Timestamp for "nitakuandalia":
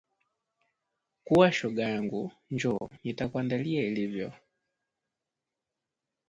3.03-3.81